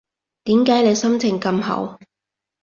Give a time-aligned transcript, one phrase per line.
[0.45, 1.99] 點解你心情咁好